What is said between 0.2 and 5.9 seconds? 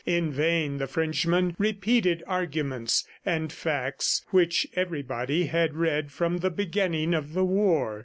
vain the Frenchman repeated arguments and facts which everybody had